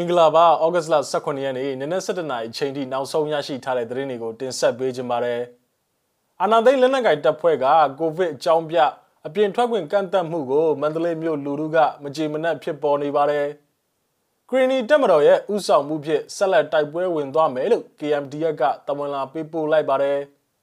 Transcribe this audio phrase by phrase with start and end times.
[0.00, 5.42] င်္ဂလာပါဩဂတ်စ်လ18ရက်နေ့နနက်7:00နာရီချိန်ထိနောက်ဆုံးရရှိထားတဲ့သတင်းတွေကိုတင်ဆက်ပေးကြပါမယ်။
[6.40, 7.66] အာနာသိန်းလက်နက်ကိုင်တပ်ဖွဲ့က
[7.98, 8.78] ကိုဗစ်အကြောင်းပြ
[9.26, 13.46] အပြင်ထွက်ခွင့်ကန့်သတ်မှုကိုမန္တလေးမြို့လူထုကမကြေမနက်ဖြစ်ပေါ်နေပါတယ်။
[14.48, 20.18] ဂရီနီတက်မတော်ရဲ့ဥဆောင်မှုဖြင့်ဆက်လက်တိုက်ပွဲဝင်သွားမယ်လို့ KMDF ကတမန်လာပေးပို့လိုက်ပါတယ်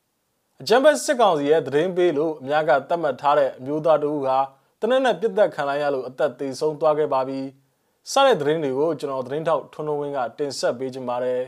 [0.61, 4.37] ။အကြံဖက်စစ်ကောင်စီရဲ့သတင်းပေးလို့အများကသတ်မှတ်ထားတဲ့အမျိုးသားတို့ဟာ
[4.81, 7.41] တနက်နဲ့ပြစ်သက်ခံလိုက်ရလို့အသက်သေဆုံးသွားခဲ့ပါပြီ။
[8.11, 11.43] စတဲ့သတင်းတွေကိုကျွန်တော်သတင်းထောက်ထွန်းထွန်းဝင်းကတင်ဆက်ပေးကြပါမယ်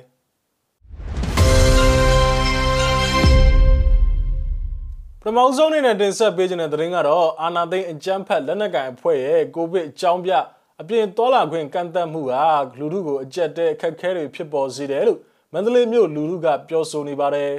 [5.21, 10.31] ပထမဆုံးအနေနဲ့တင်ဆက်ပေးခြင်းတဲ့သတင်းကတော့အာနာသိန်းအကြမ်းဖက်လက်နက်ကိုင်အဖွဲ့ရဲ့ကိုဗစ်အကြောင်းပြ
[10.81, 12.43] အပြင်တော်လာခွင့်ကန့်သတ်မှုဟာ
[12.79, 15.19] လူထုကိုအကြက်တဲ့အခက်အခဲတွေဖြစ်ပေါ်စေတယ်လို့
[15.53, 17.53] မန္တလေးမြို့လူထုကပြောဆိုနေပါတယ်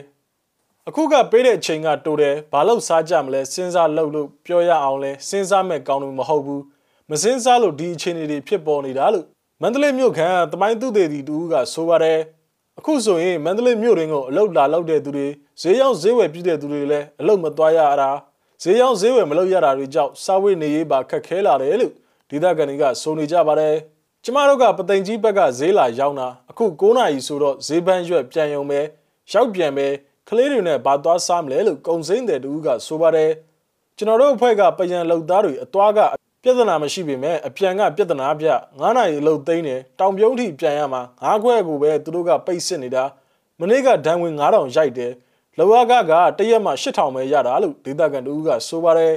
[0.88, 6.62] အခုကပေးတဲ့အချိန်ကတိုးတယ်ဘာလို့စားကြမလဲစဉ်းစားလုပ်လို့ပြောရအောင်လဲစဉ်းစားမဲ့ကောင်းလို့မဟုတ်ဘူး
[7.10, 9.24] မစင်းစားလို့ဒီအခြေအနေတွေဖြစ်ပေါ်နေတာလို့
[9.62, 12.18] မန္တလေးမြို့ခံတမိုင်းသူသေးတီတူကဆိုပါတယ်
[12.78, 15.26] အခုဆိုရင်မန္တလေးမြို့တွင်ကိုအလုတ်လာလောက်တဲ့သူတွေ
[15.60, 18.10] ဈေးရောက်ဈေးဝယ်ပြည့်တဲ့သူတွေလည်းအလုတ်မသွားရတာ
[18.62, 21.92] ဈေးရောက်ဈေးဝယ်မလုပ်ရတာတွေကြောင့်စားဝတ်နေရေးပါခက်ခဲလာတယ်လို့
[22.30, 23.74] ဒေသခံတွေကဆိုနေကြပါတယ်
[24.24, 28.80] ကျမတို့ကပသိမ်ကြီးဘက်ကဈေးလာရောက်တာအခု9နာရီဆိုတော့ဈေးပန်းရွက်ပြန်ရုံပဲ
[29.32, 29.86] ရောက်ပြန်ပဲ
[30.28, 33.30] ကလေးတွေနဲ့ဘာသွားစားမလဲလို့ကုံစိမ့်တဲ့တူကဆိုပါတယ်
[33.96, 36.00] ကျွန်တော်တို့အဖွဲ့ကပယံလုံသားတွေအသွားက
[36.42, 43.04] ပြဿနာမရှိပေမဲ့အပြန်ကပြဿနာပြ9နာရီအလုပ်သိမ်းတယ်တောင်ပြုံးထိပြန်ရမှာ9ခွဲကိုပဲသူတို့ကပိတ်စစ်နေတာ
[43.60, 45.12] မနေ့ကဒဏ်ဝင်9000ရိုက်တယ်
[45.58, 49.14] လောကကကတရက်မှ8000ပဲရတာလို့ဒေသခံတို့ကဆိုပါတယ်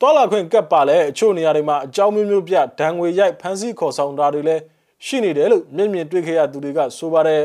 [0.00, 4.62] တော်လာခွင့်ကပ်ပါလဲအချို့နေရာတွေမှာအကြောင်းမျိုးမျိုးပြဒဏ်ငွေရိုက်ဖမ်းဆီးခေါ်ဆောင်တာတွေလည်း
[5.06, 7.44] ရှိနေတယ်လို့မျက်မြင်တွေ့ခဲ့ရသူတွေကဆိုပါတယ်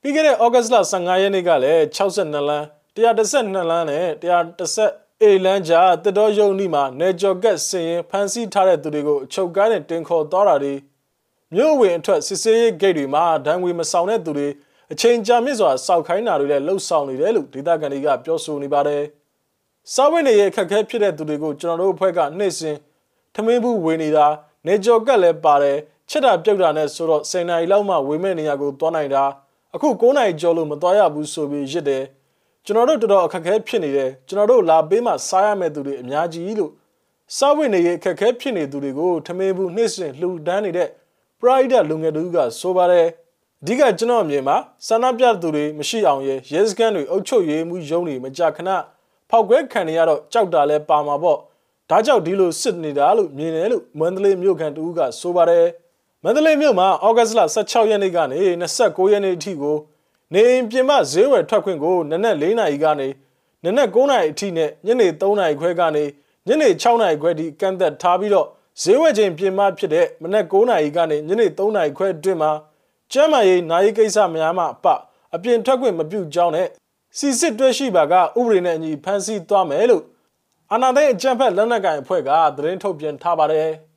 [0.00, 2.64] ပြီးခဲ့တဲ့ဩဂတ်စ်လ15ရက်နေ့ကလည်း62လမ်း
[2.96, 10.74] 112လမ်းနဲ့110 အေလန်ဂျာတတော်ယုံနီမှာနေကျော်ကက်စင်ရင်ဖန်ဆီးထားတဲ့သူတွေကိုအချုပ်ကားနဲ့တင်ခေါ်သွားတာတွေ
[11.54, 14.48] မြို့ဝင်အထွက်စစ်ဆေးရေးဂိတ်တွေမှာဒဏ်ငွေမဆောင်တဲ့သူတွေ
[14.92, 19.02] အချိန်ကြာမြင့်စွာစောက်ခိုင်းတာတွေလည်းလှုပ်ဆောင်နေတယ်လို့ဒေသခံတွေကပြောဆိုနေပါတယ်။
[19.92, 22.76] စားဝတ်နေရေးအခက်အခဲဖြစ်တဲ့သူတွေကိုကျွန်တော်တို့အဖွဲ့ကနှိမ့်စင်
[23.34, 24.26] ထမင်းဘူးဝေနေတာ
[24.66, 25.78] နေကျော်ကက်လည်းပါတယ်
[26.10, 29.24] ချက်တာပြုတ်တာနဲ့ဆိုတော့10နာရီလောက်မှဝေမဲ့နေရာကိုသွားနိုင်တာ
[29.74, 32.04] အခု9နာရီကျော်လို့မသွားရဘူးဆိုပြီးရစ်တယ်။
[32.66, 36.72] ကျွန်တော်တို့တော်တော်အခက်အခဲဖြစ်နေတယ်ကျွန်တော်တို့လာပေးမှစားရမယ့်သူတွေအများကြီးလို့
[37.36, 40.88] စားဝတ်နေရေးအခက်အခဲဖြစ်နေသူတွေကိုထမင်းဘူးနှိမ့်စင်လှူဒန်းနေတဲ့
[41.40, 43.06] pride လူငယ်တူကဆိုပါတယ်
[43.62, 44.56] အဓိကကျွန်တော်အမြင်မှာ
[44.86, 48.70] ဆန္ဒပြသူတွေမရှိအောင်ရဲရဲစခန်းတွေအုပ်ချုပ်ရေးမှုရုံးတွေမကြခဏ
[49.30, 51.38] ဖောက်ခွဲခံနေရတော့ကြောက်တာလဲပါမှာပေါ့
[51.90, 55.66] ဒါကြောင့်ဒီလိုစစ်နေတာလို့မြင်တယ်လို့မန္တလေးမြို့ခံတူကဆိုပါတယ်
[56.24, 58.40] မန္တလေးမြို့မှာဩဂတ်စ်လ16ရက်နေ့ကနေ
[58.78, 59.76] 29ရက်နေ့အထိကို
[60.34, 63.08] နေအိမ်ပြင်ပဈေးဝယ်ထွက်ခွင့်ကိုနနက်၄နာရီကနေ
[63.64, 66.04] နနက်9နာရီအထိနဲ့ညနေ3နာရီခွဲကနေ
[66.48, 68.46] ညနေ6နာရီခွဲထိကန့်သက်ထားပြီးတော့
[68.82, 72.52] ဈေးဝယ်ချိန်ပြင်ပဖြစ်တဲ့မနက်9နာရီကနေညနေ3နာရီခွဲအတွင်းမှာ
[73.12, 74.86] ကျမ်းမာရေးနာရီကိစ္စများမှအပ
[75.34, 76.68] အပြင်ထွက်ခွင့်မပြုကြောင်းနဲ့
[77.18, 80.04] စီစစ်တွဲရှိပါကဥပဒေနဲ့အညီဖမ်းဆီးသွားမယ်လို့
[80.72, 83.70] အာဏာသိမ်းအကြမ်းဖက်လက်နက်ကိုင်အဖွဲ့ကသတင်းထုတ်ပြန်ထားပါတယ်။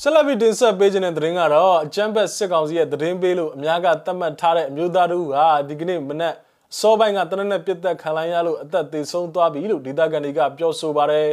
[0.00, 5.36] ဆက်လက်ပြီးတင်ဆက်ပေးခြင်းတဲ့သတင်းကတော့အချမ်းဘက်စစ်ကောင်စီရဲ့သတင်းပေးလို့အများကသတ်မှတ်ထားတဲ့အမျိုးသားတို့က
[5.68, 6.34] ဒီကနေ့မနက်
[6.72, 11.30] အစောပိုင်းကတနက်နဲ့ပြစ်သက်ခံလိုက်ရလို့အသက်သေဆုံးသွားပြီလို့ဒေသခံတွေကပြောဆိုပါတယ်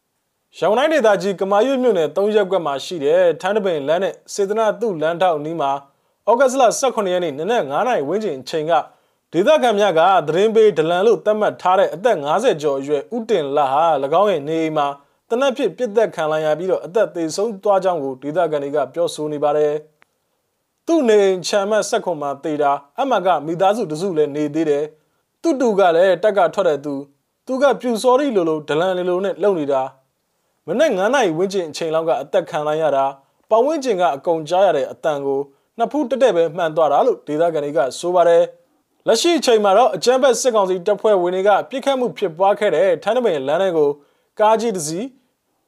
[0.58, 5.72] ။ရောင်တိုင်းဒေသကြီးကမာရွတ်မြို့နယ်၃ရက်ကွက်မှာရှိတဲ့ထန်းတပင်လမ်းနဲ့စေတနာတုလမ်းထောက်နီးမှာ
[6.28, 8.72] ဩဂတ်စ်လ18ရက်နေ့နနက်9နာရီဝန်းကျင်ချိန်က
[9.32, 13.86] ဒေသခံများကသတင်းပေးဒလန်လို့သတ်မှတ်ထားတဲ့အသက်50ကျော်အရွယ်ဦးတင်လာဟာ၎
[14.20, 14.86] င်းရဲ့နေအိမ်မှာ
[15.30, 19.72] တနက်ဖြစ်ပြစ်သက်ခံလိုက်ရပြီးတော့အသက်သေဆုံးသွားကြောင်းကိုဒေသခံတွေကပြောဆိုနေပါတယ်။
[20.86, 24.84] သူ့နေချမ်းမက်ဆက်ခွန်မှာတေတာအမကမိသားစုတစုလည်းနေသေးတယ်။
[25.42, 26.94] သူ့တူကလည်းတက်ကထွက်တဲ့သူ
[27.46, 29.82] သူကပြူစောရီလိုလိုဒလန်လိုလိုနဲ့လုံနေတာ
[30.66, 33.04] မနေ့9နာရီဝန်းကျင်အချိန်လောက်ကအသက်ခံလိုက်ရတာ
[33.50, 35.40] ပဝန်းကျင်ကအကုန်ကြားရတဲ့အတန်ကို
[35.78, 38.42] နှစ်ဖူးတက်တက်ပဲမှန်သွားတာလို့ဒေသခံတွေကဆိုပါတယ်။
[39.06, 43.90] လက်ရှိအချိန်မှာတော့အကြမ်းဖက်စစ်ကောင်စီတပ်ဖွဲ့ဝင်တွေကပြစ်ခတ်မှုဖြစ်ပွားခဲ့တဲ့ထန်းတပင်လမ်းတွေကို
[44.40, 45.06] ကားကြီးတစ်စီး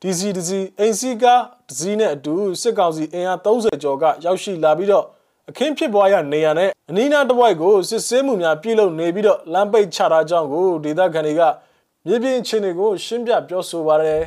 [0.02, 5.04] ဒီစီဒီစီအိမ်စီကားတစ်စီးနဲ့အတူစစ်ကောင်စီအင်အား30ကျော်ကရောက်ရှိလာပြီးတော့
[5.50, 11.42] အခင်းဖြစ်ပွားရနေရတဲ့အနီးနားတစ်ဝိုက်ကိုစစ်ဆေးမှုများပြုလုပ်နေပြီးတော့လမ်းပိတ်ချတာကြောင့်ကိုဒေသခံတွေက
[12.06, 14.22] မြေပြင်အခြေအနေကိုရှင်းပြပြောဆိုပါရယ်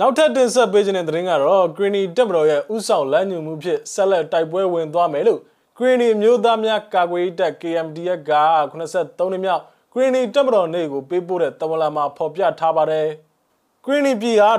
[0.00, 5.40] နောက်ထပ်တင်ဆက်ပေးခြင်းတဲ့သတင်းကတော့ Greeny တက်မတော်ရဲ့ဥဆောင်လမ်းညွှန်မှုဖြင့်ဆက်လက်တိုက်ပွဲဝင်သွားမယ်လို့
[5.78, 8.32] Greeny မျိုးသားများကာကွယ်ရေးတပ် KMDF က
[8.80, 9.62] 83နှစ်မြောက်
[9.92, 13.08] ဂရီနီတပ်မတော်နေကိုပေးပို့တဲ့တဝလာမှာဖော်ပြထားပါတယ်။
[13.84, 14.50] ဂရီနီပြည်ဟာ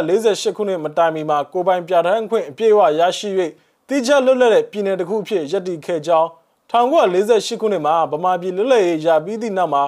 [0.00, 3.28] 1948ခုနှစ်မတိုင်မီမှာကိုပိုင်ပြဋ္ဌာန်းခွင့်အပြည့်အဝရရှိ၍
[3.88, 6.28] တိကျလွတ်လပ်တဲ့ပြည်내တစ်ခုအဖြစ်ရည်တည်ခဲ့ကြောင်း
[6.72, 9.84] 1948ခုနှစ်မှာဗမာပြည်လွတ်လပ်ရေးရပြီးသည့်နောက်မှာ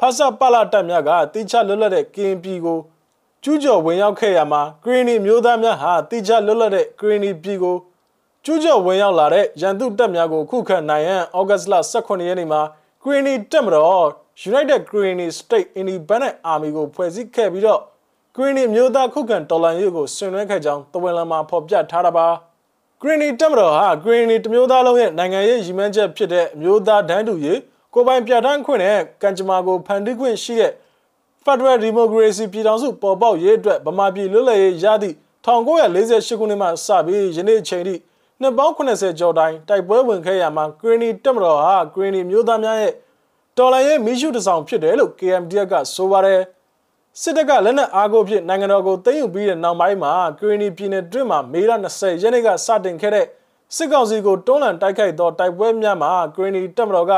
[0.00, 2.78] ဖာစာပလာတပ်များကတိကျလွတ်လပ်တဲ့ကင်းပြည်ကို
[3.42, 7.76] ကျူးကျော်ဝင်ရောက်ခဲ့ရမှာဂရင်းနီမျိုးသားများဟာတိကျလွတ်လပ်တဲ့ဂရင်းနီပြည်ကို
[8.44, 12.60] ကျူးကျော်ဝင်ရောက်လာတဲ့ရန်သူတပ်များကိုခုခံနိုင်ရန်ဩဂတ်လ18ရက်နေ့မှာ
[13.02, 14.06] ဂရင်းနီတပ်မတော်
[14.50, 17.80] United Green State Independent Army ကိုဖွဲ့စည်းခဲ့ပြီးတော့
[18.36, 22.26] Green မျိုးသားခုခံတော်လှန်ရေးကိုဆင်နွှဲခဲ့ကြောင်းတဝန်လန်မှာဖော်ပြထားတာပါ
[23.02, 27.58] Green တပ်မတော်ဟာ Green တမျိုးသားလုံးရဲ့နိုင်ငံရေးရည်မှန်းချက်ဖြစ်တဲ့မျိုးသားဒန်းတူရေး
[27.94, 30.72] ကိုပိုင်ပြဋ္ဌာန်းခွင့်နဲ့ကံကြမ္မာကိုဖန်တီးခွင့်ရှိတဲ့
[31.44, 37.94] Federal Democracy ပြည်ထောင်စုပေါ်ပေါက်ရေးအတွက်ဗမာပြည်လွတ်လပ်ရေးရသည့်1948ခုနှစ်မှစပြီးယနေ့ချိန်ထိ
[38.42, 42.92] နှစ်ပေါင်း80ကျော်တိုင်တိုက်ပွဲဝင်ခဲ့ရမှာ Green တပ်မတော်ဟာ Green မျိုးသားများရဲ့
[43.58, 46.40] တော်လှန်ရေးမိရှုတဆောင်ဖြစ်တယ်လို့ KMDF ကဆိုပါတယ်
[47.20, 53.26] စစ်တပ်ကလက်နက်အားကိုဖြင့်နိုင်ငံတော်ကိုသိမ်းယူပြီးတဲ့နောက်ပိုင်းမှာကရီနီပြည်နယ်တွင်းမှာမေလ20ရက်နေ့ကစတင်ခဲ့တဲ့
[53.76, 57.12] စစ်ကောင်စီကိုတွန်းလှန်တိုက်ခိုက်သောတိုက်ပွဲများမှာကရီနီတပ်မတော်က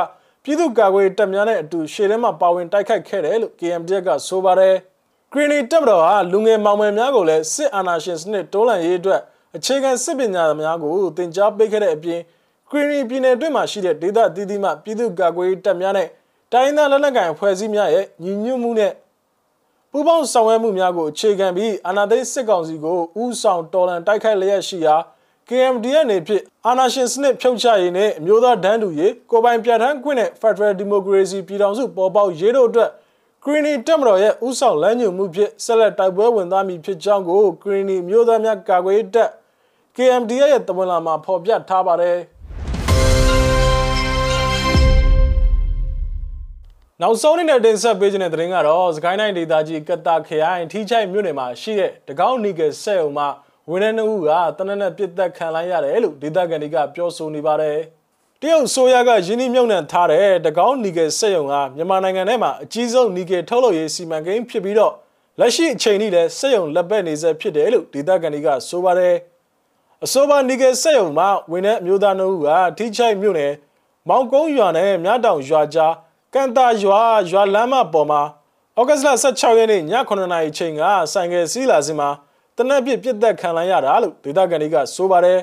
[0.45, 4.75] ပြည်သူ့ကာကွယ်တပ်များနဲ့အတူရှေ့ထဲမှာပါဝင်တိုက်ခိုက်ခဲ့တယ်လို့ KMDF ကဆိုပါတယ်
[5.33, 9.21] ကရီနီတပ်မတော်ဟာလူငယ်မောင်မယ်များကိုလည်းစစ်အာဏာရှင်စနစ်တွန်းလှန်ရေးအတွက်
[9.57, 12.21] အခြေခံစစ်ပညာများကိုသင်ကြားပေးခဲ့တဲ့အပြင်
[12.71, 16.09] ကရီနီပြည်နယ်တွင်းမှာရှိတဲ့ဒေသအသီးသီးမှပြည်သူ့ကာကွယ်တပ်များနဲ့
[16.53, 18.93] တိုင်းသားလက်နက်ကိုင်အဖွဲ့အစည်းများရဲ့ညီညွတ်မှုနဲ့
[19.91, 24.97] ပူးပေါင်းဆောင်ရွက်မှုများကိုအခြေခံပြီးအာဏာသိမ်းစစ်ကောင်စီကိုဥဆောင်တော်လှန်တိုက်ခိုက်လျက်ရှိရာ
[25.49, 32.91] KMDN နေဖြင့်အာဏာရှင်စနစ်ဖြုတ်ချရေးနဲ့အမျိုးသားဒန်းတူရေးကိုပိုင်ပြဋ္ဌာန်းခွင့်နဲ့ Federal Democracy ပြည်ထောင်စုပေါ်ပေါက်ရေးတို့အတွက်
[33.45, 39.31] Greeny တက်မတော်ရဲ့ဥဆောင်လမ်းညွှန်မှုဖြင့်ဆက်လက်တိုက်ပွဲဝင်သားမည်ဖြစ်ကြောင်းကို Greeny မျိုးသားများကာကွယ်တပ်
[39.97, 42.19] KMDN ရဲ့တမန်လာမှာဖော်ပြထားပါတယ်။
[47.03, 53.29] နောက်ဆုံးအနေနဲ့တင်ဆက်ပေးခြင်းတဲ့သတင်းကတော့စကိုင်းတိုင်းဒေသကြီးကတာခရိုင်ထီးချိုင်မြို့နယ်မှာရှိတဲ့တကောင်းနီကယ်ဆဲအုံမှာ
[53.71, 57.79] ဝန်ထမ်းနှုတ်ကတနက်နဲ့ပြစ်သက်ခံလိုက်ရတယ်လို့ဒေသခံတွေကပြောဆိုနေပါတယ်။
[58.41, 64.95] တရုတ်ဆိုရကယင်းနှမြုံနှံထားတဲ့တကောင်းနီကယ်ဆဲအုံကမြန်မာနိုင်ငံထဲမှာအကြီးဆုံးနီကယ်ထုတ်လုပ်ရေးစီမံကိန်းဖြစ်ပြီးတော့
[65.41, 69.17] လက်ရှိအချိန်ထိလည်းစက်ရုံလက်ပတ်နေဆက်ဖြစ်တယ်လို့ဒေသခံတွေကဆိုပါတယ်။
[70.05, 73.53] အဆိုပါနီကယ်ဆဲအုံမှာဝန်ထမ်းအမျိုးသားနှုတ်ကထီးချိုင်မြို့နယ်
[74.09, 75.95] မောင်ကုန်းရွာနဲ့မြတောင်ရွာကြား
[76.35, 77.01] ကန်တာရွာ
[77.31, 78.23] ရွာလမ်းမပေါ်မှာ
[78.79, 80.83] ဩဂတ်လ16ရက်နေ့ည9:00နာရီချိန်က
[81.13, 82.09] ဆိုင်ကယ်စီးလာစဉ်မှာ
[82.57, 85.39] တနက်ပြစ်ပြစ်သက်ခံလိုက်ရတာလို့ဒေသခံတွေကဆိုပါတယ်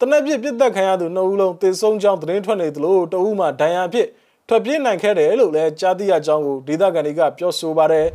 [0.00, 4.08] တနက်ပြစ်ပြစ်သက်ခံရသူနှစ်ဦးလုံးသေဆုံးကြောင်းသတင်းထွက်နေသလိုတဦးမှဒဏ်ရာအဖြစ်
[4.48, 8.06] ထွက်ပြေးနိုင်ခဲ့တယ်လို့လည်းကြားသိရကြောင်းကိုဒေသခံတွေကပြောဆိုပါတယ်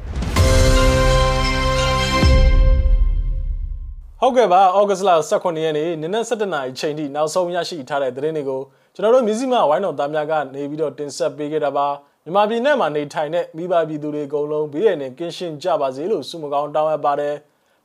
[4.25, 8.61] ဟုတ်ကဲ့ပါဩဂတ်လ18ရက်နေ့နနက်7:00နာရီချိန်ထိနောက်ဆုံးရရှိထားတဲ့သတင်းတွေကို
[8.93, 11.87] ကျွန်တော်တို့မြစည်းမဝိုင်းတော်သားများကနေပြီးတော့တင်ဆက်ပေးခဲ့တာပါ
[12.23, 17.35] မြန်မာပြည်နဲ့မှာနေထိုင်တဲ့မိဘပြည်သူတွေအကုန်လုံးဘေးရန်နဲ့ကင်းရှင်းကြပါစေလို့ဆုမကောင်းတောင်းအပ်ပါတယ်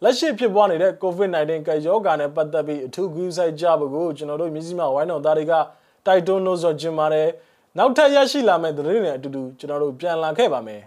[0.02, 5.54] လက်ရှိဖြစ်ပွားနေတဲ့ COVID-19 ကပ်ရောဂါနဲ့ပတ်သက်ပြီးအထူးဂရုစိုက်ကြဖို့ကိုကျွန်တော်တို့မြစည်းမဝိုင်းတော်သားတွေက
[6.06, 7.28] တိုက်တွန်းလို့ဆိုချင်ပါတယ်
[7.78, 10.82] နောက်ထပ်ရရှိလာမယ့်သတင်းတွေအတူတူကျွန်တော်တို့ပြန်လာခဲ့ပါမယ်